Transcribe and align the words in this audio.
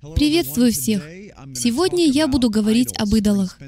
Приветствую 0.00 0.72
всех! 0.72 1.02
Сегодня 1.54 2.06
я 2.06 2.28
буду 2.28 2.50
говорить 2.50 2.96
об 2.96 3.16
идолах. 3.16 3.58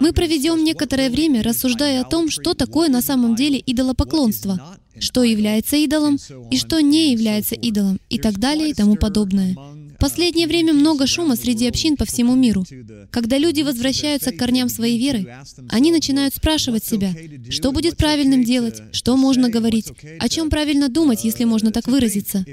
Мы 0.00 0.14
проведем 0.14 0.64
некоторое 0.64 1.10
время, 1.10 1.42
рассуждая 1.42 2.00
о 2.00 2.08
том, 2.08 2.30
что 2.30 2.54
такое 2.54 2.88
на 2.88 3.02
самом 3.02 3.34
деле 3.34 3.62
идолопоклонство, 3.64 4.78
что 4.98 5.22
является 5.22 5.76
идолом 5.76 6.18
и 6.50 6.56
что 6.56 6.80
не 6.80 7.12
является 7.12 7.54
идолом, 7.54 8.00
и 8.08 8.18
так 8.18 8.38
далее 8.38 8.70
и 8.70 8.74
тому 8.74 8.96
подобное. 8.96 9.54
Последнее 10.04 10.46
время 10.46 10.74
много 10.74 11.06
шума 11.06 11.34
среди 11.34 11.66
общин 11.66 11.96
по 11.96 12.04
всему 12.04 12.34
миру. 12.34 12.62
Когда 13.10 13.38
люди 13.38 13.62
возвращаются 13.62 14.32
к 14.32 14.36
корням 14.36 14.68
своей 14.68 14.98
веры, 14.98 15.34
они 15.70 15.90
начинают 15.92 16.34
спрашивать 16.34 16.84
себя, 16.84 17.14
что 17.48 17.72
будет 17.72 17.96
правильным 17.96 18.44
делать, 18.44 18.82
что 18.92 19.16
можно 19.16 19.48
говорить, 19.48 19.92
о 20.20 20.28
чем 20.28 20.50
правильно 20.50 20.90
думать, 20.90 21.24
если 21.24 21.44
можно 21.44 21.72
так 21.72 21.88
выразиться. 21.88 22.44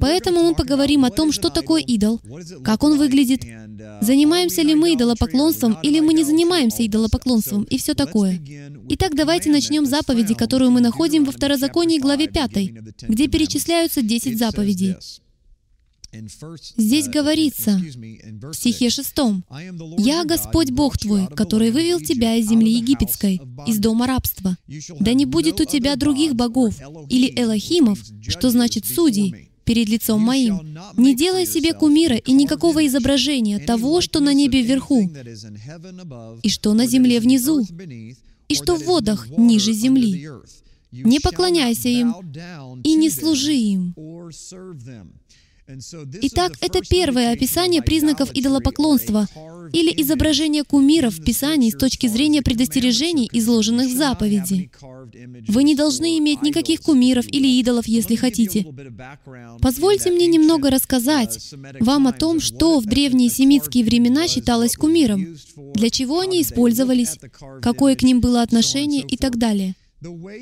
Поэтому 0.00 0.42
мы 0.42 0.56
поговорим 0.56 1.04
о 1.04 1.10
том, 1.10 1.30
что 1.30 1.48
такое 1.48 1.80
идол, 1.80 2.20
как 2.64 2.82
он 2.82 2.98
выглядит, 2.98 3.44
занимаемся 4.00 4.62
ли 4.62 4.74
мы 4.74 4.94
идолопоклонством 4.94 5.78
или 5.84 6.00
мы 6.00 6.12
не 6.12 6.24
занимаемся 6.24 6.84
идолопоклонством 6.84 7.62
и 7.62 7.78
все 7.78 7.94
такое. 7.94 8.40
Итак, 8.88 9.14
давайте 9.14 9.48
начнем 9.48 9.86
заповеди, 9.86 10.34
которую 10.34 10.72
мы 10.72 10.80
находим 10.80 11.24
во 11.24 11.30
Второзаконии 11.30 12.00
главе 12.00 12.26
5, 12.26 12.50
где 13.08 13.28
перечисляются 13.28 14.02
10 14.02 14.36
заповедей. 14.36 14.96
Здесь 16.76 17.08
говорится 17.08 17.80
в 17.80 18.54
стихе 18.54 18.90
6, 18.90 19.14
«Я 19.98 20.24
Господь 20.24 20.70
Бог 20.70 20.98
твой, 20.98 21.26
который 21.28 21.70
вывел 21.70 22.00
тебя 22.00 22.34
из 22.34 22.48
земли 22.48 22.70
египетской, 22.70 23.40
из 23.66 23.78
дома 23.78 24.06
рабства. 24.06 24.56
Да 25.00 25.14
не 25.14 25.24
будет 25.24 25.60
у 25.60 25.64
тебя 25.64 25.96
других 25.96 26.34
богов 26.34 26.74
или 27.08 27.32
элохимов, 27.34 27.98
что 28.28 28.50
значит 28.50 28.84
судей, 28.84 29.52
перед 29.64 29.88
лицом 29.88 30.20
моим. 30.20 30.76
Не 30.96 31.14
делай 31.14 31.46
себе 31.46 31.72
кумира 31.72 32.16
и 32.16 32.32
никакого 32.32 32.86
изображения 32.86 33.58
того, 33.58 34.00
что 34.00 34.20
на 34.20 34.34
небе 34.34 34.62
вверху, 34.62 35.10
и 36.42 36.48
что 36.48 36.74
на 36.74 36.86
земле 36.86 37.20
внизу, 37.20 37.64
и 38.48 38.54
что 38.54 38.76
в 38.76 38.84
водах 38.84 39.28
ниже 39.30 39.72
земли. 39.72 40.28
Не 40.90 41.20
поклоняйся 41.20 41.88
им 41.88 42.14
и 42.84 42.94
не 42.94 43.08
служи 43.08 43.54
им. 43.54 43.94
Итак, 46.22 46.52
это 46.60 46.80
первое 46.88 47.32
описание 47.32 47.82
признаков 47.82 48.30
идолопоклонства 48.34 49.28
или 49.72 49.92
изображения 50.02 50.64
кумиров 50.64 51.14
в 51.14 51.24
Писании 51.24 51.70
с 51.70 51.76
точки 51.76 52.06
зрения 52.06 52.42
предостережений, 52.42 53.28
изложенных 53.32 53.88
в 53.88 53.96
заповеди. 53.96 54.70
Вы 55.48 55.64
не 55.64 55.74
должны 55.74 56.18
иметь 56.18 56.42
никаких 56.42 56.80
кумиров 56.80 57.26
или 57.26 57.46
идолов, 57.60 57.86
если 57.86 58.16
хотите. 58.16 58.66
Позвольте 59.60 60.10
мне 60.10 60.26
немного 60.26 60.70
рассказать 60.70 61.52
вам 61.80 62.06
о 62.06 62.12
том, 62.12 62.40
что 62.40 62.80
в 62.80 62.86
древние 62.86 63.30
семитские 63.30 63.84
времена 63.84 64.28
считалось 64.28 64.76
кумиром, 64.76 65.36
для 65.74 65.90
чего 65.90 66.20
они 66.20 66.42
использовались, 66.42 67.18
какое 67.60 67.96
к 67.96 68.02
ним 68.02 68.20
было 68.20 68.42
отношение 68.42 69.02
и 69.02 69.16
так 69.16 69.36
далее. 69.38 69.74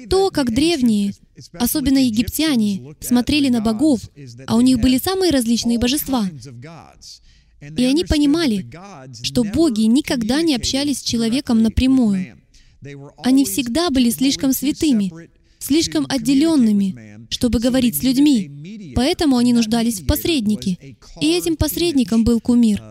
То, 0.08 0.31
как 0.31 0.55
древние, 0.55 1.12
особенно 1.52 1.98
египтяне, 1.98 2.94
смотрели 3.00 3.48
на 3.48 3.60
богов, 3.60 4.00
а 4.46 4.56
у 4.56 4.60
них 4.60 4.80
были 4.80 4.98
самые 4.98 5.30
различные 5.30 5.78
божества. 5.78 6.28
И 7.60 7.84
они 7.84 8.05
понимали, 8.05 8.66
что 9.22 9.44
боги 9.44 9.83
никогда 9.83 10.42
не 10.42 10.55
общались 10.55 10.98
с 10.98 11.02
человеком 11.02 11.62
напрямую. 11.62 12.38
Они 13.18 13.44
всегда 13.44 13.91
были 13.91 14.11
слишком 14.11 14.52
святыми, 14.52 15.12
слишком 15.58 16.06
отделенными, 16.08 17.27
чтобы 17.30 17.61
говорить 17.61 17.96
с 17.96 18.02
людьми. 18.02 18.92
Поэтому 18.96 19.36
они 19.36 19.52
нуждались 19.52 20.00
в 20.00 20.06
посреднике. 20.06 20.78
И 21.20 21.27
этим 21.33 21.56
посредником 21.56 22.24
был 22.24 22.41
кумир. 22.41 22.83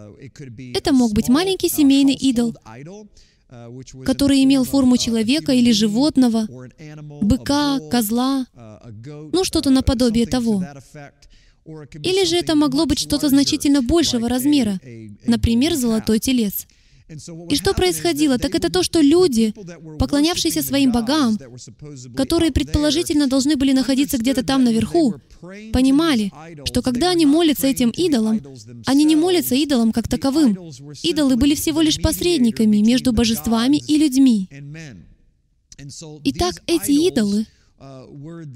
Это 0.76 0.94
мог 0.94 1.14
быть 1.14 1.30
маленький 1.30 1.70
семейный 1.70 2.14
идол, 2.14 2.56
который 4.06 4.44
имел 4.44 4.64
форму 4.64 4.98
человека 4.98 5.52
или 5.54 5.72
животного, 5.72 6.48
быка, 7.22 7.80
козла, 7.90 8.46
ну 9.34 9.44
что-то 9.44 9.70
наподобие 9.70 10.28
того. 10.28 10.64
Или 11.66 12.26
же 12.26 12.38
это 12.38 12.56
могло 12.56 12.86
быть 12.86 13.00
что-то 13.00 13.30
значительно 13.30 13.82
большего 13.82 14.28
размера, 14.30 14.80
например, 15.26 15.76
золотой 15.76 16.20
телец. 16.20 16.68
И 17.50 17.56
что 17.56 17.74
происходило? 17.74 18.38
Так 18.38 18.54
это 18.56 18.72
то, 18.72 18.84
что 18.84 19.02
люди, 19.02 19.54
поклонявшиеся 19.98 20.62
своим 20.62 20.92
богам, 20.92 21.38
которые 22.16 22.52
предположительно 22.52 23.28
должны 23.28 23.56
были 23.56 23.72
находиться 23.72 24.18
где-то 24.18 24.44
там 24.44 24.64
наверху, 24.64 25.16
понимали, 25.74 26.32
что 26.66 26.82
когда 26.82 27.12
они 27.12 27.26
молятся 27.26 27.68
этим 27.68 27.90
идолам, 27.90 28.42
они 28.86 29.06
не 29.06 29.16
молятся 29.16 29.56
идолам 29.56 29.92
как 29.92 30.08
таковым. 30.08 30.58
Идолы 31.04 31.36
были 31.36 31.56
всего 31.56 31.82
лишь 31.82 32.00
посредниками 32.00 32.78
между 32.78 33.12
божествами 33.12 33.78
и 33.78 33.98
людьми. 33.98 34.48
Итак, 36.26 36.62
эти 36.68 36.92
идолы 36.92 37.46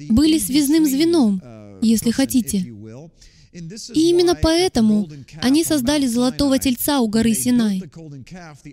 были 0.10 0.38
связным 0.38 0.86
звеном, 0.86 1.42
если 1.82 2.12
хотите, 2.12 2.73
и 3.94 4.10
именно 4.10 4.36
поэтому 4.36 5.08
они 5.42 5.64
создали 5.64 6.08
золотого 6.08 6.58
тельца 6.58 7.02
у 7.02 7.08
горы 7.08 7.34
Синай. 7.34 7.84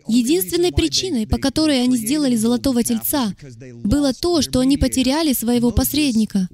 Единственной 0.07 0.73
причиной, 0.73 1.27
по 1.27 1.39
которой 1.39 1.83
они 1.83 1.97
сделали 1.97 2.37
золотого 2.37 2.83
тельца, 2.83 3.35
было 3.85 4.15
то, 4.15 4.41
что 4.43 4.61
они 4.61 4.77
потеряли 4.79 5.33
своего 5.33 5.71
посредника. 5.71 6.49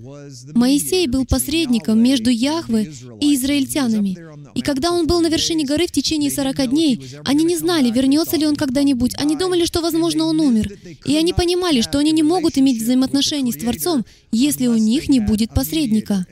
Моисей 0.54 1.06
был 1.06 1.24
посредником 1.24 2.02
между 2.02 2.30
Яхве 2.30 2.92
и 3.20 3.34
израильтянами. 3.34 4.16
И 4.54 4.62
когда 4.62 4.90
он 4.90 5.06
был 5.06 5.20
на 5.20 5.28
вершине 5.28 5.64
горы 5.64 5.86
в 5.86 5.92
течение 5.92 6.30
40 6.30 6.70
дней, 6.70 7.00
они 7.24 7.44
не 7.44 7.56
знали, 7.56 7.90
вернется 7.90 8.36
ли 8.36 8.46
он 8.46 8.56
когда-нибудь. 8.56 9.14
Они 9.18 9.36
думали, 9.36 9.64
что, 9.64 9.80
возможно, 9.80 10.24
он 10.24 10.40
умер. 10.40 10.72
И 11.04 11.16
они 11.16 11.32
понимали, 11.32 11.80
что 11.80 11.98
они 11.98 12.12
не 12.12 12.22
могут 12.22 12.58
иметь 12.58 12.82
взаимоотношений 12.82 13.52
с 13.52 13.56
Творцом, 13.56 14.04
если 14.32 14.66
у 14.66 14.76
них 14.76 15.08
не 15.08 15.20
будет 15.20 15.54
посредника. 15.54 16.26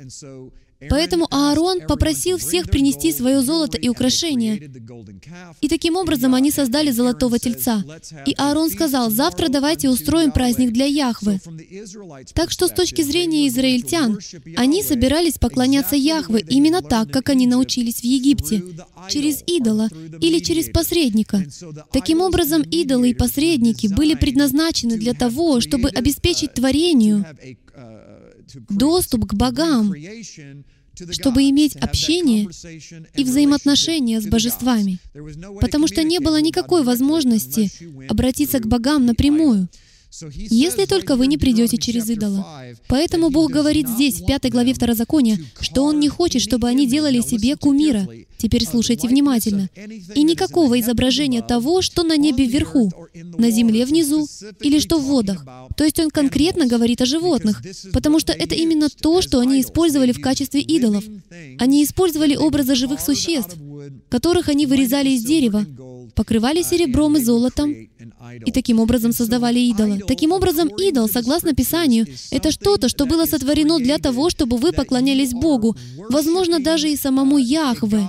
Поэтому 0.90 1.26
Аарон 1.30 1.80
попросил 1.86 2.38
всех 2.38 2.68
принести 2.68 3.12
свое 3.12 3.42
золото 3.42 3.78
и 3.78 3.88
украшения. 3.88 4.60
И 5.60 5.68
таким 5.68 5.96
образом 5.96 6.34
они 6.34 6.50
создали 6.50 6.90
золотого 6.90 7.38
тельца. 7.38 7.82
И 8.26 8.34
Аарон 8.36 8.70
сказал, 8.70 9.10
завтра 9.10 9.48
давайте 9.48 9.88
устроим 9.88 10.32
праздник 10.32 10.72
для 10.72 10.86
Яхвы. 10.86 11.40
Так 12.34 12.50
что 12.50 12.68
с 12.68 12.70
точки 12.72 13.02
зрения 13.02 13.48
израильтян, 13.48 14.18
они 14.56 14.82
собирались 14.82 15.38
поклоняться 15.38 15.96
Яхве 15.96 16.44
именно 16.48 16.82
так, 16.82 17.10
как 17.10 17.30
они 17.30 17.46
научились 17.46 18.00
в 18.00 18.04
Египте, 18.04 18.62
через 19.08 19.42
идола 19.46 19.88
или 20.20 20.38
через 20.38 20.70
посредника. 20.70 21.44
Таким 21.92 22.20
образом, 22.20 22.62
идолы 22.62 23.10
и 23.10 23.14
посредники 23.14 23.86
были 23.86 24.14
предназначены 24.14 24.96
для 24.96 25.14
того, 25.14 25.60
чтобы 25.60 25.88
обеспечить 25.88 26.54
творению 26.54 27.24
доступ 28.68 29.26
к 29.26 29.34
богам, 29.34 29.94
чтобы 31.10 31.48
иметь 31.50 31.76
общение 31.76 32.48
и 33.14 33.24
взаимоотношения 33.24 34.20
с 34.20 34.26
божествами, 34.26 34.98
потому 35.60 35.88
что 35.88 36.02
не 36.02 36.20
было 36.20 36.40
никакой 36.40 36.82
возможности 36.82 37.70
обратиться 38.08 38.60
к 38.60 38.66
богам 38.66 39.06
напрямую 39.06 39.68
если 40.36 40.86
только 40.86 41.16
вы 41.16 41.26
не 41.26 41.38
придете 41.38 41.76
через 41.76 42.08
идола. 42.08 42.46
Поэтому 42.88 43.30
Бог 43.30 43.50
говорит 43.50 43.88
здесь, 43.88 44.20
в 44.20 44.26
пятой 44.26 44.50
главе 44.50 44.74
Второзакония, 44.74 45.38
что 45.60 45.84
Он 45.84 46.00
не 46.00 46.08
хочет, 46.08 46.42
чтобы 46.42 46.68
они 46.68 46.86
делали 46.86 47.20
себе 47.20 47.56
кумира. 47.56 48.06
Теперь 48.38 48.66
слушайте 48.66 49.08
внимательно. 49.08 49.70
И 50.14 50.22
никакого 50.22 50.78
изображения 50.78 51.42
того, 51.42 51.82
что 51.82 52.02
на 52.02 52.16
небе 52.16 52.46
вверху, 52.46 52.92
на 53.14 53.50
земле 53.50 53.86
внизу 53.86 54.28
или 54.60 54.78
что 54.78 54.98
в 54.98 55.04
водах. 55.04 55.44
То 55.76 55.84
есть 55.84 55.98
Он 55.98 56.10
конкретно 56.10 56.66
говорит 56.66 57.00
о 57.00 57.06
животных, 57.06 57.62
потому 57.92 58.20
что 58.20 58.32
это 58.32 58.54
именно 58.54 58.88
то, 58.90 59.22
что 59.22 59.40
они 59.40 59.60
использовали 59.60 60.12
в 60.12 60.20
качестве 60.20 60.60
идолов. 60.60 61.04
Они 61.58 61.82
использовали 61.82 62.36
образы 62.36 62.74
живых 62.74 63.00
существ, 63.00 63.56
которых 64.08 64.48
они 64.48 64.66
вырезали 64.66 65.10
из 65.10 65.24
дерева, 65.24 65.64
покрывали 66.14 66.62
серебром 66.62 67.16
и 67.16 67.20
золотом, 67.20 67.72
и 67.72 68.52
таким 68.52 68.80
образом 68.80 69.12
создавали 69.12 69.58
идола. 69.60 69.98
Таким 70.06 70.32
образом, 70.32 70.68
идол, 70.68 71.08
согласно 71.08 71.54
Писанию, 71.54 72.06
это 72.30 72.50
что-то, 72.50 72.88
что 72.88 73.06
было 73.06 73.26
сотворено 73.26 73.78
для 73.78 73.98
того, 73.98 74.30
чтобы 74.30 74.56
вы 74.56 74.72
поклонялись 74.72 75.32
Богу, 75.32 75.76
возможно, 76.08 76.60
даже 76.60 76.90
и 76.90 76.96
самому 76.96 77.38
Яхве, 77.38 78.08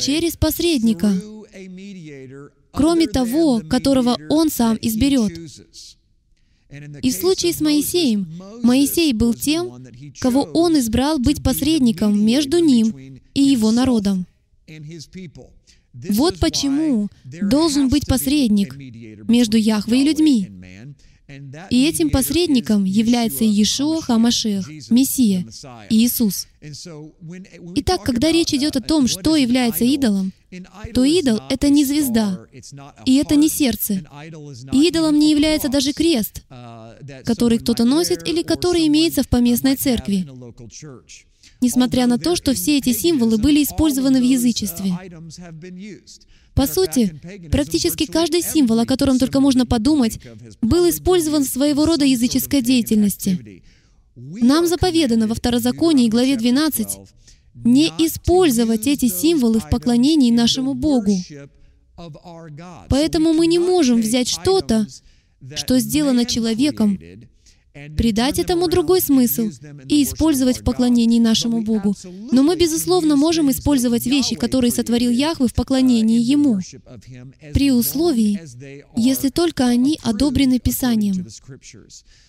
через 0.00 0.36
посредника, 0.36 1.12
кроме 2.72 3.06
того, 3.06 3.60
которого 3.60 4.18
Он 4.28 4.50
сам 4.50 4.78
изберет. 4.80 5.32
И 7.02 7.10
в 7.10 7.14
случае 7.14 7.54
с 7.54 7.60
Моисеем, 7.60 8.26
Моисей 8.62 9.12
был 9.14 9.32
тем, 9.32 9.86
кого 10.20 10.42
Он 10.42 10.78
избрал 10.78 11.18
быть 11.18 11.42
посредником 11.42 12.22
между 12.24 12.58
ним 12.58 13.20
и 13.34 13.42
его 13.42 13.70
народом. 13.70 14.26
Вот 16.10 16.38
почему 16.38 17.08
должен 17.24 17.88
быть 17.88 18.06
посредник 18.06 18.76
между 19.28 19.56
Яхвой 19.56 20.00
и 20.00 20.04
людьми. 20.04 20.50
И 21.68 21.86
этим 21.86 22.08
посредником 22.08 22.84
является 22.84 23.44
Иешуа 23.44 24.00
Хамашех, 24.00 24.66
Мессия, 24.88 25.46
Иисус. 25.90 26.46
Итак, 27.76 28.02
когда 28.02 28.32
речь 28.32 28.54
идет 28.54 28.76
о 28.76 28.80
том, 28.80 29.06
что 29.06 29.36
является 29.36 29.84
идолом, 29.84 30.32
то 30.94 31.04
идол— 31.04 31.40
это 31.50 31.68
не 31.68 31.84
звезда, 31.84 32.46
и 33.04 33.16
это 33.16 33.36
не 33.36 33.50
сердце. 33.50 34.02
идолом 34.72 35.18
не 35.18 35.30
является 35.30 35.68
даже 35.68 35.92
крест, 35.92 36.44
который 37.26 37.58
кто-то 37.58 37.84
носит 37.84 38.26
или 38.26 38.42
который 38.42 38.86
имеется 38.86 39.22
в 39.22 39.28
поместной 39.28 39.76
церкви. 39.76 40.26
Несмотря 41.60 42.06
на 42.06 42.18
то, 42.18 42.36
что 42.36 42.54
все 42.54 42.78
эти 42.78 42.92
символы 42.92 43.38
были 43.38 43.62
использованы 43.62 44.20
в 44.20 44.24
язычестве. 44.24 44.92
По 46.54 46.66
сути, 46.66 47.20
практически 47.50 48.06
каждый 48.06 48.42
символ, 48.42 48.80
о 48.80 48.86
котором 48.86 49.18
только 49.18 49.40
можно 49.40 49.66
подумать, 49.66 50.20
был 50.60 50.88
использован 50.88 51.44
в 51.44 51.48
своего 51.48 51.86
рода 51.86 52.04
языческой 52.04 52.62
деятельности. 52.62 53.62
Нам 54.16 54.66
заповедано 54.66 55.28
во 55.28 55.34
Второзаконии, 55.34 56.08
главе 56.08 56.36
12, 56.36 56.98
не 57.64 57.88
использовать 57.98 58.86
эти 58.86 59.06
символы 59.08 59.60
в 59.60 59.70
поклонении 59.70 60.30
нашему 60.30 60.74
Богу. 60.74 61.16
Поэтому 62.88 63.32
мы 63.32 63.46
не 63.46 63.58
можем 63.58 64.00
взять 64.00 64.28
что-то, 64.28 64.86
что 65.54 65.78
сделано 65.78 66.24
человеком, 66.24 66.98
придать 67.96 68.38
этому 68.38 68.68
другой 68.68 69.00
смысл 69.00 69.50
и 69.88 70.02
использовать 70.02 70.60
в 70.60 70.64
поклонении 70.64 71.18
нашему 71.18 71.62
Богу. 71.62 71.94
Но 72.32 72.42
мы, 72.42 72.56
безусловно, 72.56 73.16
можем 73.16 73.50
использовать 73.50 74.06
вещи, 74.06 74.36
которые 74.36 74.70
сотворил 74.70 75.10
Яхве 75.10 75.46
в 75.46 75.54
поклонении 75.54 76.20
Ему, 76.20 76.58
при 77.52 77.72
условии, 77.72 78.40
если 78.96 79.28
только 79.28 79.66
они 79.66 79.98
одобрены 80.02 80.58
Писанием. 80.58 81.26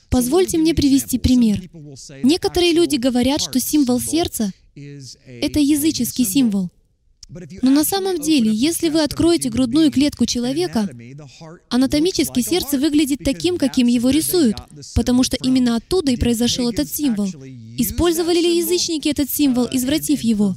Позвольте 0.09 0.57
мне 0.57 0.73
привести 0.73 1.19
пример. 1.19 1.69
Некоторые 2.23 2.73
люди 2.73 2.95
говорят, 2.95 3.41
что 3.41 3.59
символ 3.59 3.99
сердца— 3.99 4.51
это 4.75 5.59
языческий 5.59 6.25
символ. 6.25 6.69
Но 7.61 7.69
на 7.69 7.83
самом 7.83 8.19
деле, 8.19 8.51
если 8.51 8.89
вы 8.89 9.03
откроете 9.03 9.49
грудную 9.49 9.91
клетку 9.91 10.25
человека, 10.25 10.89
анатомически 11.69 12.41
сердце 12.41 12.79
выглядит 12.79 13.19
таким, 13.23 13.57
каким 13.57 13.87
его 13.87 14.09
рисуют, 14.09 14.57
потому 14.95 15.23
что 15.23 15.37
именно 15.41 15.75
оттуда 15.75 16.11
и 16.11 16.17
произошел 16.17 16.69
этот 16.69 16.89
символ. 16.89 17.27
Использовали 17.77 18.39
ли 18.39 18.57
язычники 18.57 19.09
этот 19.09 19.29
символ, 19.29 19.67
извратив 19.71 20.21
его? 20.21 20.55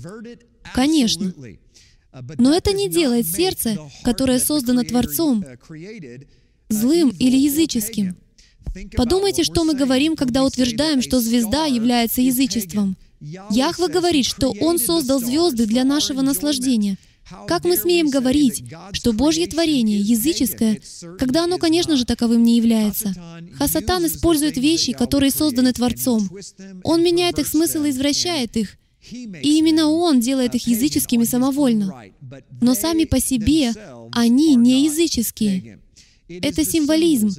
Конечно. 0.75 1.35
Но 2.39 2.55
это 2.55 2.73
не 2.73 2.89
делает 2.89 3.27
сердце, 3.27 3.79
которое 4.03 4.39
создано 4.39 4.83
Творцом, 4.83 5.45
злым 6.69 7.11
или 7.19 7.37
языческим. 7.37 8.17
Подумайте, 8.97 9.45
что 9.45 9.65
мы 9.65 9.75
говорим, 9.75 10.17
когда 10.17 10.45
утверждаем, 10.45 11.03
что 11.03 11.21
звезда 11.21 11.67
является 11.67 12.23
язычеством. 12.23 12.97
Яхва 13.51 13.89
говорит, 13.89 14.27
что 14.27 14.53
Он 14.61 14.79
создал 14.79 15.21
звезды 15.21 15.67
для 15.67 15.85
нашего 15.85 16.23
наслаждения. 16.23 16.99
Как 17.47 17.65
мы 17.65 17.77
смеем 17.77 18.11
говорить, 18.11 18.65
что 18.93 19.13
Божье 19.13 19.47
творение 19.47 20.01
языческое, 20.01 20.81
когда 21.19 21.45
оно, 21.45 21.59
конечно 21.59 21.97
же, 21.97 22.05
таковым 22.05 22.43
не 22.43 22.57
является? 22.57 23.15
Хасатан 23.55 24.07
использует 24.07 24.57
вещи, 24.57 24.93
которые 24.93 25.31
созданы 25.31 25.73
Творцом. 25.73 26.29
Он 26.83 27.03
меняет 27.03 27.39
их 27.39 27.47
смысл 27.47 27.85
и 27.85 27.91
извращает 27.91 28.57
их. 28.57 28.77
И 29.11 29.59
именно 29.59 29.89
Он 29.89 30.21
делает 30.21 30.55
их 30.55 30.67
языческими 30.67 31.25
самовольно. 31.25 32.05
Но 32.61 32.75
сами 32.75 33.05
по 33.05 33.21
себе 33.21 33.73
они 34.13 34.55
не 34.57 34.85
языческие. 34.85 35.81
Это 36.41 36.65
символизм. 36.65 37.31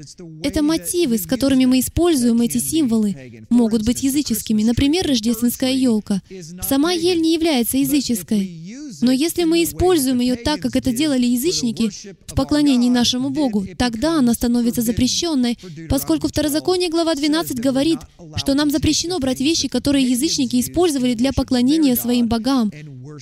Это 0.44 0.62
мотивы, 0.62 1.18
с 1.18 1.26
которыми 1.26 1.66
мы 1.66 1.80
используем 1.80 2.42
эти 2.42 2.58
символы, 2.58 3.46
могут 3.50 3.84
быть 3.84 4.04
языческими. 4.04 4.64
Например, 4.64 5.08
рождественская 5.08 5.74
елка. 5.74 6.22
Сама 6.68 6.92
ель 6.92 7.22
не 7.22 7.34
является 7.34 7.78
языческой. 7.78 8.64
Но 9.02 9.12
если 9.12 9.44
мы 9.44 9.64
используем 9.64 10.20
ее 10.20 10.36
так, 10.36 10.62
как 10.62 10.76
это 10.76 10.92
делали 10.92 11.26
язычники, 11.26 11.90
в 12.28 12.36
поклонении 12.36 12.90
нашему 12.90 13.30
Богу, 13.30 13.66
тогда 13.78 14.20
она 14.20 14.34
становится 14.34 14.82
запрещенной, 14.82 15.58
поскольку 15.90 16.28
Второзаконие 16.28 16.90
глава 16.90 17.16
12 17.16 17.60
говорит, 17.60 18.00
что 18.36 18.54
нам 18.54 18.70
запрещено 18.72 19.20
брать 19.20 19.40
вещи, 19.40 19.68
которые 19.68 20.06
язычники 20.06 20.60
использовали 20.60 21.14
для 21.14 21.32
поклонения 21.34 21.96
своим 21.96 22.28
богам, 22.28 22.72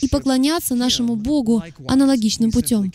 и 0.02 0.08
поклоняться 0.08 0.76
нашему 0.76 1.16
Богу 1.16 1.64
аналогичным 1.88 2.52
путем. 2.52 2.92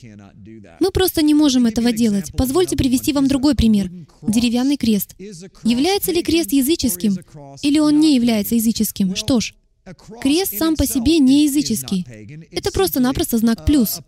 Мы 0.80 0.90
просто 0.90 1.22
не 1.22 1.34
можем 1.34 1.66
этого 1.66 1.92
делать. 1.92 2.32
Позвольте 2.36 2.76
привести 2.76 3.12
вам 3.12 3.28
другой 3.28 3.54
пример. 3.54 3.90
Деревянный 4.22 4.76
крест. 4.76 5.14
Является 5.62 6.12
ли 6.12 6.22
крест 6.22 6.52
языческим, 6.52 7.16
или 7.62 7.78
он 7.78 8.00
не 8.00 8.14
является 8.14 8.54
языческим? 8.54 9.14
Что 9.16 9.40
ж, 9.40 9.54
Крест 10.20 10.58
сам 10.58 10.74
по 10.74 10.84
себе 10.84 11.18
не 11.18 11.44
языческий. 11.44 12.04
Это 12.50 12.72
просто-напросто 12.72 13.38
знак 13.38 13.64
плюс. 13.64 14.00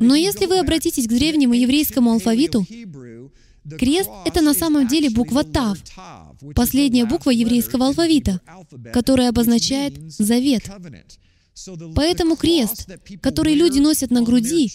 Но 0.00 0.14
если 0.14 0.46
вы 0.46 0.58
обратитесь 0.58 1.06
к 1.06 1.10
древнему 1.10 1.52
еврейскому 1.52 2.12
алфавиту, 2.12 2.66
крест— 3.78 4.10
это 4.24 4.40
на 4.40 4.54
самом 4.54 4.88
деле 4.88 5.10
буква 5.10 5.44
Тав, 5.44 5.78
последняя 6.54 7.04
буква 7.04 7.30
еврейского 7.30 7.88
алфавита, 7.88 8.40
которая 8.92 9.28
обозначает 9.28 9.94
«завет». 10.10 10.64
Поэтому 11.94 12.36
крест, 12.36 12.88
который 13.20 13.54
люди 13.54 13.78
носят 13.78 14.10
на 14.10 14.22
груди, 14.22 14.70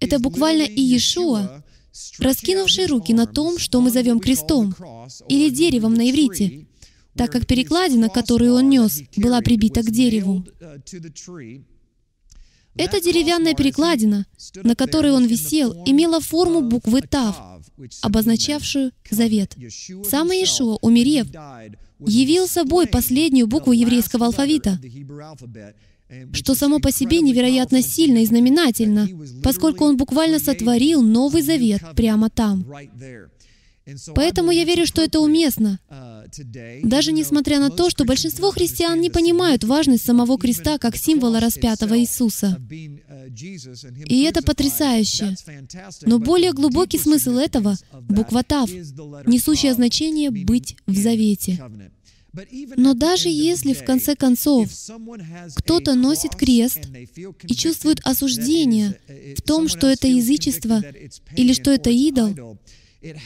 это 0.00 0.18
буквально 0.18 0.62
Иешуа, 0.62 1.62
раскинувший 2.18 2.86
руки 2.86 3.12
на 3.12 3.26
том, 3.26 3.58
что 3.58 3.80
мы 3.80 3.90
зовем 3.90 4.20
крестом, 4.20 4.74
или 5.28 5.50
деревом 5.50 5.94
на 5.94 6.10
иврите, 6.10 6.66
так 7.14 7.30
как 7.30 7.46
перекладина, 7.46 8.08
которую 8.08 8.54
он 8.54 8.70
нес, 8.70 9.02
была 9.16 9.40
прибита 9.42 9.82
к 9.82 9.90
дереву. 9.90 10.44
Эта 12.76 13.00
деревянная 13.00 13.54
перекладина, 13.54 14.26
на 14.62 14.74
которой 14.74 15.12
он 15.12 15.26
висел, 15.26 15.72
имела 15.86 16.20
форму 16.20 16.62
буквы 16.62 17.02
Тав, 17.02 17.36
обозначавшую 18.00 18.92
завет. 19.10 19.56
Сам 20.08 20.32
Иешуа, 20.32 20.78
умерев, 20.80 21.26
явил 22.00 22.48
собой 22.48 22.86
последнюю 22.86 23.46
букву 23.46 23.72
еврейского 23.72 24.26
алфавита, 24.26 24.78
что 26.32 26.54
само 26.54 26.78
по 26.78 26.90
себе 26.90 27.20
невероятно 27.20 27.82
сильно 27.82 28.18
и 28.18 28.26
знаменательно, 28.26 29.08
поскольку 29.42 29.84
он 29.84 29.96
буквально 29.96 30.38
сотворил 30.38 31.02
Новый 31.02 31.42
Завет 31.42 31.82
прямо 31.96 32.30
там. 32.30 32.66
Поэтому 34.14 34.50
я 34.52 34.64
верю, 34.64 34.86
что 34.86 35.02
это 35.02 35.20
уместно. 35.20 35.78
Даже 36.82 37.12
несмотря 37.12 37.60
на 37.60 37.70
то, 37.70 37.90
что 37.90 38.04
большинство 38.04 38.50
христиан 38.50 39.00
не 39.00 39.10
понимают 39.10 39.64
важность 39.64 40.04
самого 40.04 40.38
креста 40.38 40.78
как 40.78 40.96
символа 40.96 41.40
распятого 41.40 41.98
Иисуса. 41.98 42.60
И 44.06 44.22
это 44.22 44.42
потрясающе. 44.42 45.34
Но 46.02 46.18
более 46.18 46.52
глубокий 46.52 46.98
смысл 46.98 47.32
этого— 47.32 47.76
буква 48.08 48.42
Тав, 48.42 48.70
несущее 48.70 49.74
значение 49.74 50.30
«быть 50.30 50.76
в 50.86 50.96
завете». 50.96 51.60
Но 52.76 52.94
даже 52.94 53.28
если, 53.28 53.74
в 53.74 53.84
конце 53.84 54.16
концов, 54.16 54.70
кто-то 55.54 55.94
носит 55.94 56.34
крест 56.34 56.80
и 57.42 57.54
чувствует 57.54 58.00
осуждение 58.04 58.98
в 59.36 59.42
том, 59.42 59.68
что 59.68 59.86
это 59.86 60.08
язычество 60.08 60.82
или 61.36 61.52
что 61.52 61.70
это 61.70 61.90
идол, 61.90 62.58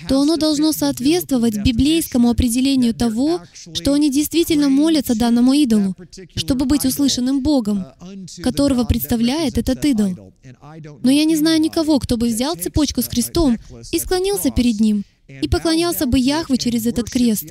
то 0.09 0.21
оно 0.21 0.37
должно 0.37 0.73
соответствовать 0.73 1.63
библейскому 1.63 2.31
определению 2.31 2.95
того, 2.95 3.41
что 3.75 3.93
они 3.93 4.11
действительно 4.11 4.69
молятся 4.69 5.15
данному 5.15 5.53
идолу, 5.53 5.95
чтобы 6.35 6.65
быть 6.65 6.85
услышанным 6.85 7.43
Богом, 7.43 7.87
которого 8.43 8.85
представляет 8.85 9.59
этот 9.59 9.85
идол. 9.85 10.33
Но 11.03 11.11
я 11.11 11.25
не 11.25 11.37
знаю 11.37 11.61
никого, 11.61 11.99
кто 11.99 12.17
бы 12.17 12.29
взял 12.29 12.57
цепочку 12.57 13.03
с 13.03 13.09
крестом 13.09 13.59
и 13.93 13.99
склонился 13.99 14.51
перед 14.51 14.81
ним, 14.81 15.05
и 15.29 15.49
поклонялся 15.49 16.07
бы 16.07 16.19
Яхве 16.19 16.57
через 16.57 16.87
этот 16.87 17.11
крест. 17.11 17.45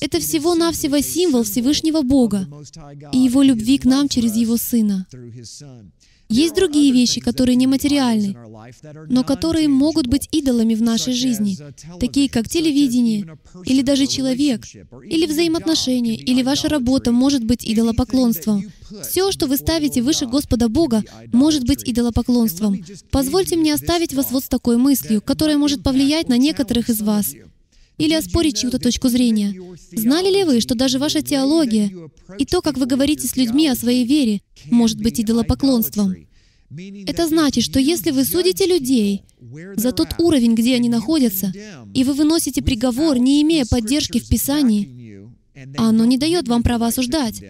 Это 0.00 0.18
всего-навсего 0.18 1.00
символ 1.00 1.44
Всевышнего 1.44 2.02
Бога 2.02 2.48
и 3.12 3.18
Его 3.18 3.42
любви 3.42 3.78
к 3.78 3.84
нам 3.84 4.08
через 4.08 4.34
Его 4.34 4.56
Сына. 4.56 5.06
Есть 6.34 6.56
другие 6.56 6.92
вещи, 6.92 7.20
которые 7.20 7.54
нематериальны, 7.54 8.36
но 9.08 9.22
которые 9.22 9.68
могут 9.68 10.08
быть 10.08 10.28
идолами 10.32 10.74
в 10.74 10.82
нашей 10.82 11.12
жизни, 11.12 11.56
такие 12.00 12.28
как 12.28 12.48
телевидение, 12.48 13.38
или 13.64 13.82
даже 13.82 14.08
человек, 14.08 14.66
или 15.04 15.26
взаимоотношения, 15.26 16.16
или 16.16 16.42
ваша 16.42 16.68
работа 16.68 17.12
может 17.12 17.44
быть 17.44 17.64
идолопоклонством. 17.64 18.64
Все, 19.08 19.30
что 19.30 19.46
вы 19.46 19.56
ставите 19.56 20.02
выше 20.02 20.26
Господа 20.26 20.68
Бога, 20.68 21.04
может 21.32 21.64
быть 21.68 21.88
идолопоклонством. 21.88 22.84
Позвольте 23.12 23.56
мне 23.56 23.72
оставить 23.72 24.12
вас 24.12 24.32
вот 24.32 24.42
с 24.42 24.48
такой 24.48 24.76
мыслью, 24.76 25.22
которая 25.22 25.56
может 25.56 25.84
повлиять 25.84 26.28
на 26.28 26.36
некоторых 26.36 26.90
из 26.90 27.00
вас 27.00 27.32
или 27.98 28.14
оспорить 28.14 28.58
чью-то 28.58 28.78
точку 28.78 29.08
зрения. 29.08 29.54
Знали 29.92 30.32
ли 30.32 30.44
вы, 30.44 30.60
что 30.60 30.74
даже 30.74 30.98
ваша 30.98 31.22
теология 31.22 31.92
и 32.38 32.44
то, 32.44 32.62
как 32.62 32.76
вы 32.76 32.86
говорите 32.86 33.26
с 33.26 33.36
людьми 33.36 33.68
о 33.68 33.76
своей 33.76 34.04
вере, 34.04 34.40
может 34.70 35.00
быть 35.00 35.20
идолопоклонством? 35.20 36.14
Это 37.06 37.28
значит, 37.28 37.62
что 37.62 37.78
если 37.78 38.10
вы 38.10 38.24
судите 38.24 38.66
людей 38.66 39.22
за 39.76 39.92
тот 39.92 40.14
уровень, 40.18 40.54
где 40.54 40.74
они 40.74 40.88
находятся, 40.88 41.52
и 41.94 42.04
вы 42.04 42.14
выносите 42.14 42.62
приговор, 42.62 43.18
не 43.18 43.42
имея 43.42 43.64
поддержки 43.64 44.18
в 44.18 44.28
Писании, 44.28 45.14
оно 45.76 46.04
не 46.04 46.18
дает 46.18 46.48
вам 46.48 46.62
права 46.62 46.88
осуждать. 46.88 47.42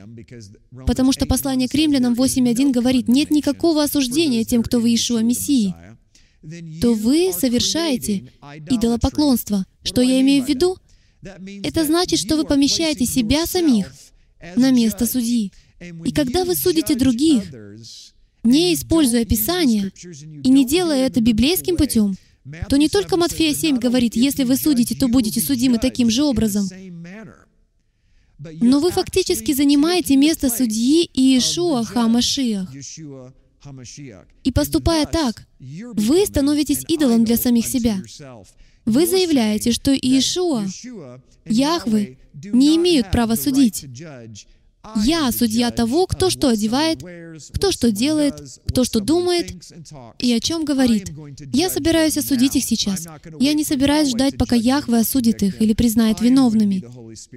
Потому 0.87 1.13
что 1.13 1.27
послание 1.27 1.69
к 1.69 1.75
римлянам 1.75 2.15
8.1 2.15 2.71
говорит, 2.71 3.09
нет 3.09 3.31
никакого 3.31 3.83
осуждения 3.83 4.45
тем, 4.45 4.63
кто 4.63 4.79
в 4.79 4.85
Иешуа 4.85 5.23
Мессии, 5.23 5.75
то 6.81 6.95
вы 6.95 7.33
совершаете 7.33 8.31
идолопоклонство. 8.69 9.65
Что 9.83 10.03
я 10.03 10.21
имею 10.21 10.45
в 10.45 10.49
виду? 10.49 10.77
Это 11.63 11.85
значит, 11.85 12.19
что 12.19 12.37
вы 12.37 12.45
помещаете 12.45 13.07
себя 13.07 13.47
самих 13.47 13.91
на 14.57 14.71
место 14.71 15.07
судьи. 15.07 15.53
И 16.05 16.13
когда 16.13 16.45
вы 16.45 16.55
судите 16.55 16.95
других, 16.95 17.45
не 18.43 18.75
используя 18.75 19.25
Писание 19.25 19.91
и 20.43 20.49
не 20.51 20.67
делая 20.67 21.07
это 21.07 21.21
библейским 21.21 21.77
путем, 21.77 22.15
то 22.69 22.77
не 22.77 22.89
только 22.91 23.17
Матфея 23.17 23.55
7 23.55 23.79
говорит, 23.79 24.17
если 24.17 24.45
вы 24.45 24.57
судите, 24.57 24.95
то 24.95 25.09
будете 25.09 25.41
судимы 25.41 25.79
таким 25.79 26.11
же 26.11 26.25
образом, 26.25 26.69
но 28.39 28.81
вы 28.81 28.91
фактически 28.91 29.53
занимаете 29.53 30.17
место 30.17 30.51
судьи 30.51 31.09
Иешуа 31.15 31.85
Хамашиах. 31.85 32.71
И 34.43 34.53
поступая 34.53 35.07
так, 35.07 35.47
вы 35.59 36.27
становитесь 36.27 36.85
идолом 36.89 37.25
для 37.25 37.37
самих 37.37 37.67
себя. 37.67 38.03
Вы 38.85 39.07
заявляете, 39.07 39.73
что 39.73 39.93
Иешуа, 39.93 40.67
Яхвы 41.47 42.19
не 42.35 42.77
имеют 42.77 43.11
права 43.11 43.37
судить. 43.37 43.87
Я 45.05 45.31
судья 45.33 45.71
того, 45.71 46.07
кто 46.07 46.31
что 46.31 46.49
одевает, 46.49 47.03
кто 47.53 47.73
что 47.73 47.91
делает, 47.91 48.35
кто 48.67 48.85
что 48.85 49.01
думает 49.01 49.53
и 50.19 50.33
о 50.33 50.41
чем 50.41 50.65
говорит. 50.65 51.11
Я 51.53 51.71
собираюсь 51.71 52.19
осудить 52.19 52.57
их 52.57 52.65
сейчас. 52.65 53.07
Я 53.41 53.55
не 53.55 53.65
собираюсь 53.65 54.11
ждать, 54.11 54.37
пока 54.37 54.57
Яхве 54.57 54.99
осудит 54.99 55.43
их 55.43 55.61
или 55.61 55.73
признает 55.73 56.21
виновными. 56.21 56.85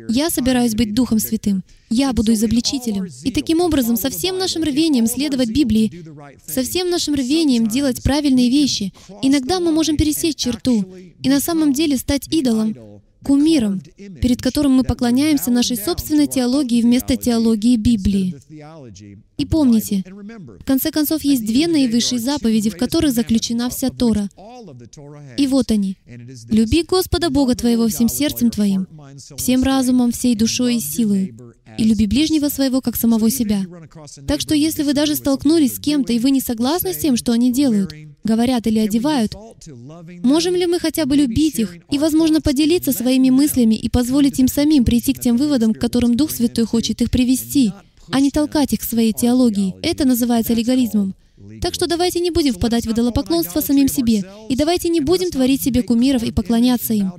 Я 0.10 0.30
собираюсь 0.30 0.76
быть 0.76 0.94
Духом 0.94 1.20
Святым. 1.20 1.64
Я 1.90 2.12
буду 2.12 2.34
изобличителем. 2.34 3.08
И 3.24 3.32
таким 3.32 3.62
образом, 3.62 3.96
со 3.96 4.10
всем 4.10 4.38
нашим 4.38 4.64
рвением 4.64 5.08
следовать 5.08 5.50
Библии, 5.50 6.04
со 6.46 6.64
всем 6.64 6.90
нашим 6.90 7.16
рвением 7.16 7.68
делать 7.68 8.04
правильные 8.04 8.50
вещи, 8.50 8.94
иногда 9.22 9.60
мы 9.60 9.72
можем 9.72 9.96
пересечь 9.96 10.36
черту 10.36 10.86
и 11.22 11.30
на 11.30 11.40
самом 11.40 11.74
деле 11.74 11.98
стать 11.98 12.28
идолом, 12.28 12.76
кумиром, 13.28 13.82
перед 14.22 14.42
которым 14.42 14.74
мы 14.74 14.84
поклоняемся 14.84 15.52
нашей 15.52 15.78
собственной 15.78 16.28
теологии 16.28 16.82
вместо 16.82 17.18
теологии 17.18 17.76
Библии. 17.76 18.36
И 19.38 19.46
помните, 19.46 20.04
в 20.08 20.64
конце 20.64 20.92
концов, 20.92 21.24
есть 21.24 21.46
две 21.46 21.68
наивысшие 21.68 22.20
заповеди, 22.20 22.70
в 22.70 22.78
которых 22.78 23.12
заключена 23.12 23.70
вся 23.70 23.90
Тора. 23.90 24.30
И 25.38 25.46
вот 25.48 25.72
они. 25.72 25.98
«Люби 26.50 26.84
Господа 26.84 27.30
Бога 27.30 27.56
твоего 27.56 27.88
всем 27.88 28.08
сердцем 28.10 28.50
твоим, 28.50 28.88
всем 29.38 29.62
разумом, 29.64 30.12
всей 30.12 30.36
душой 30.36 30.78
и 30.78 30.80
силой, 30.80 31.36
и 31.78 31.84
люби 31.84 32.08
ближнего 32.08 32.50
своего, 32.50 32.82
как 32.82 32.96
самого 32.96 33.30
себя». 33.30 33.62
Так 34.28 34.42
что 34.42 34.56
если 34.56 34.84
вы 34.84 34.94
даже 34.94 35.16
столкнулись 35.16 35.76
с 35.76 35.80
кем-то, 35.80 36.14
и 36.14 36.20
вы 36.20 36.32
не 36.32 36.42
согласны 36.42 36.94
с 36.94 36.98
тем, 36.98 37.18
что 37.18 37.34
они 37.34 37.52
делают, 37.52 37.94
говорят 38.28 38.68
или 38.68 38.78
одевают, 38.78 39.34
можем 40.24 40.54
ли 40.56 40.68
мы 40.68 40.80
хотя 40.80 41.08
бы 41.08 41.16
любить 41.16 41.58
их 41.58 41.78
и, 41.90 41.98
возможно, 41.98 42.42
поделиться 42.42 42.92
своими 42.92 43.32
мыслями 43.32 43.74
и 43.74 43.90
позволить 43.90 44.40
им 44.40 44.48
самим 44.48 44.86
прийти 44.86 45.14
к 45.14 45.20
тем 45.20 45.38
выводам, 45.38 45.74
к 45.74 45.80
которым 45.80 46.16
Дух 46.16 46.30
Святой 46.30 46.66
хочет 46.66 47.02
их 47.02 47.10
привести, 47.10 47.72
а 48.12 48.20
не 48.20 48.30
толкать 48.30 48.74
их 48.74 48.82
к 48.82 48.84
своей 48.84 49.14
теологии? 49.14 49.74
Это 49.82 50.06
называется 50.06 50.54
легализмом. 50.54 51.16
Так 51.62 51.74
что 51.74 51.88
давайте 51.88 52.20
не 52.20 52.32
будем 52.32 52.54
впадать 52.54 52.86
в 52.86 52.92
идолопоклонство 52.92 53.62
самим 53.62 53.88
себе, 53.88 54.24
и 54.50 54.56
давайте 54.56 54.90
не 54.90 55.02
будем 55.02 55.30
творить 55.30 55.62
себе 55.62 55.84
кумиров 55.84 56.24
и 56.24 56.32
поклоняться 56.32 56.94
им. 56.94 57.12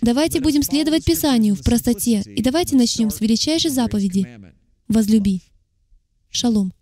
Давайте 0.00 0.40
будем 0.40 0.62
следовать 0.62 1.04
Писанию 1.04 1.54
в 1.54 1.62
простоте, 1.62 2.22
и 2.24 2.42
давайте 2.42 2.76
начнем 2.76 3.10
с 3.10 3.20
величайшей 3.20 3.70
заповеди— 3.70 4.26
«Возлюби». 4.88 5.42
Шалом. 6.30 6.75